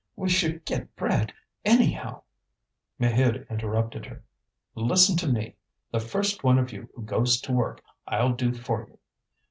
[0.15, 1.31] We should get bread,
[1.63, 2.23] anyhow."
[2.99, 4.23] Maheude interrupted her.
[4.73, 5.57] "Listen to me:
[5.91, 8.97] the first one of you who goes to work, I'll do for you.